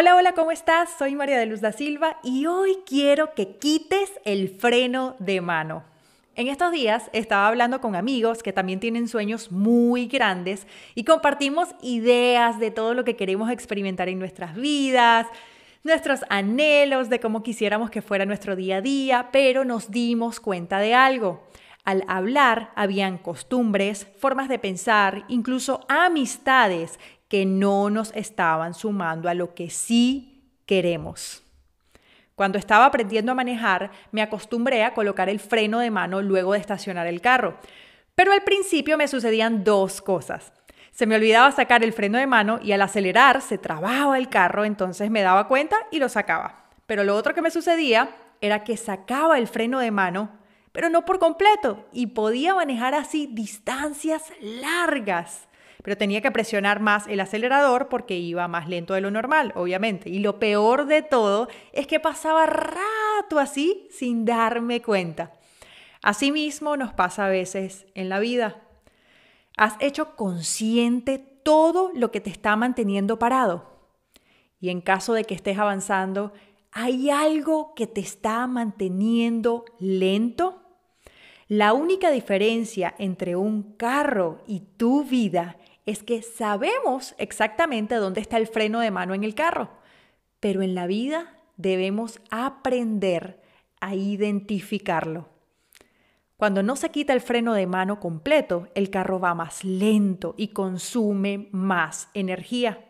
[0.00, 0.90] Hola, hola, ¿cómo estás?
[0.96, 5.82] Soy María de Luz da Silva y hoy quiero que quites el freno de mano.
[6.36, 11.70] En estos días estaba hablando con amigos que también tienen sueños muy grandes y compartimos
[11.82, 15.26] ideas de todo lo que queremos experimentar en nuestras vidas,
[15.82, 20.78] nuestros anhelos de cómo quisiéramos que fuera nuestro día a día, pero nos dimos cuenta
[20.78, 21.42] de algo.
[21.84, 29.34] Al hablar habían costumbres, formas de pensar, incluso amistades que no nos estaban sumando a
[29.34, 31.42] lo que sí queremos.
[32.34, 36.60] Cuando estaba aprendiendo a manejar, me acostumbré a colocar el freno de mano luego de
[36.60, 37.58] estacionar el carro.
[38.14, 40.52] Pero al principio me sucedían dos cosas.
[40.92, 44.64] Se me olvidaba sacar el freno de mano y al acelerar se trababa el carro,
[44.64, 46.64] entonces me daba cuenta y lo sacaba.
[46.86, 50.30] Pero lo otro que me sucedía era que sacaba el freno de mano,
[50.72, 55.47] pero no por completo, y podía manejar así distancias largas
[55.88, 60.10] pero tenía que presionar más el acelerador porque iba más lento de lo normal, obviamente.
[60.10, 65.32] Y lo peor de todo es que pasaba rato así sin darme cuenta.
[66.02, 68.60] Asimismo nos pasa a veces en la vida.
[69.56, 73.80] Has hecho consciente todo lo que te está manteniendo parado.
[74.60, 76.34] Y en caso de que estés avanzando,
[76.70, 80.60] ¿hay algo que te está manteniendo lento?
[81.46, 85.56] La única diferencia entre un carro y tu vida
[85.88, 89.70] es que sabemos exactamente dónde está el freno de mano en el carro,
[90.38, 93.40] pero en la vida debemos aprender
[93.80, 95.30] a identificarlo.
[96.36, 100.48] Cuando no se quita el freno de mano completo, el carro va más lento y
[100.48, 102.84] consume más energía.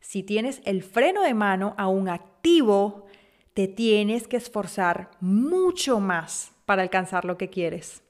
[0.00, 3.06] Si tienes el freno de mano aún activo,
[3.54, 8.02] te tienes que esforzar mucho más para alcanzar lo que quieres.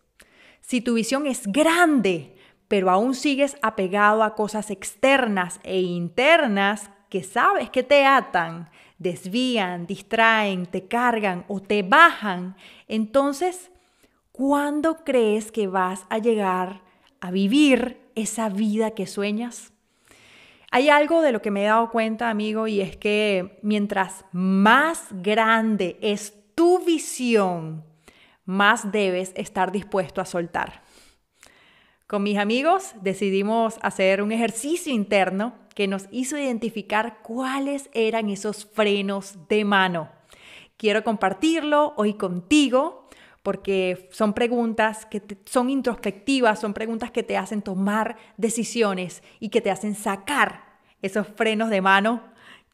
[0.60, 2.34] Si tu visión es grande,
[2.75, 9.86] pero aún sigues apegado a cosas externas e internas que sabes que te atan, desvían,
[9.86, 12.56] distraen, te cargan o te bajan,
[12.89, 13.71] entonces,
[14.32, 16.82] ¿cuándo crees que vas a llegar
[17.21, 19.72] a vivir esa vida que sueñas?
[20.72, 25.06] Hay algo de lo que me he dado cuenta, amigo, y es que mientras más
[25.12, 27.84] grande es tu visión,
[28.44, 30.82] más debes estar dispuesto a soltar.
[32.06, 38.66] Con mis amigos decidimos hacer un ejercicio interno que nos hizo identificar cuáles eran esos
[38.66, 40.10] frenos de mano.
[40.76, 43.09] Quiero compartirlo hoy contigo
[43.42, 49.62] porque son preguntas que son introspectivas, son preguntas que te hacen tomar decisiones y que
[49.62, 52.22] te hacen sacar esos frenos de mano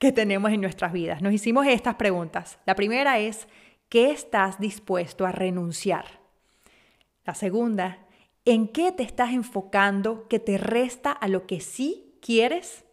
[0.01, 1.23] que tenemos en nuestras vidas.
[1.23, 2.59] Nos hicimos estas preguntas.
[2.67, 3.47] La primera es,
[3.89, 6.21] ¿qué estás dispuesto a renunciar?
[7.25, 7.99] La segunda,
[8.51, 12.85] ¿En qué te estás enfocando que te resta a lo que sí quieres?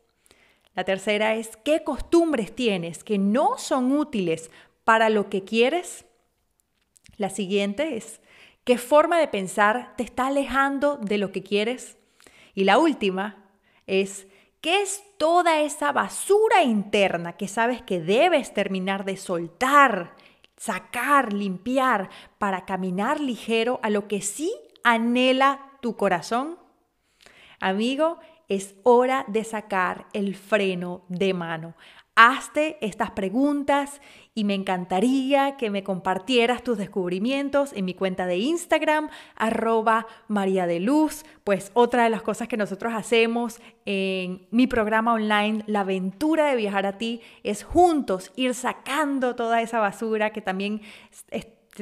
[0.75, 4.51] La tercera es, ¿qué costumbres tienes que no son útiles
[4.84, 6.06] para lo que quieres?
[7.16, 8.22] La siguiente es,
[8.66, 11.97] ¿qué forma de pensar te está alejando de lo que quieres?
[12.53, 13.44] Y la última
[13.88, 14.28] es,
[14.62, 20.13] ¿qué es toda esa basura interna que sabes que debes terminar de soltar,
[20.56, 24.53] sacar, limpiar para caminar ligero a lo que sí
[24.94, 26.58] anhela tu corazón?
[27.59, 31.75] Amigo, es hora de sacar el freno de mano.
[32.16, 34.02] Hazte estas preguntas
[34.34, 40.68] y me encantaría que me compartieras tus descubrimientos en mi cuenta de Instagram, arroba María.
[41.44, 46.56] Pues otra de las cosas que nosotros hacemos en mi programa online, La aventura de
[46.56, 50.81] viajar a ti, es juntos ir sacando toda esa basura que también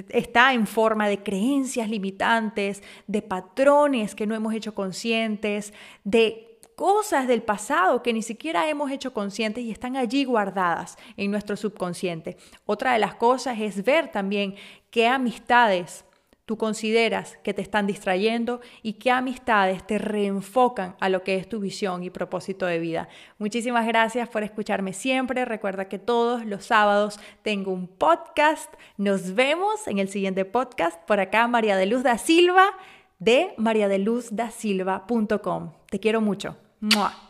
[0.09, 5.73] está en forma de creencias limitantes, de patrones que no hemos hecho conscientes,
[6.03, 11.31] de cosas del pasado que ni siquiera hemos hecho conscientes y están allí guardadas en
[11.31, 12.37] nuestro subconsciente.
[12.65, 14.55] Otra de las cosas es ver también
[14.89, 16.05] qué amistades
[16.45, 21.49] tú consideras que te están distrayendo y qué amistades te reenfocan a lo que es
[21.49, 23.09] tu visión y propósito de vida.
[23.37, 25.43] Muchísimas gracias por escucharme siempre.
[25.45, 28.73] Recuerda que todos los sábados tengo un podcast.
[28.97, 31.01] Nos vemos en el siguiente podcast.
[31.05, 32.69] Por acá, María de Luz da Silva
[33.19, 35.73] de mariadeluzdasilva.com.
[35.89, 36.55] Te quiero mucho.
[36.79, 37.24] ¡Mua!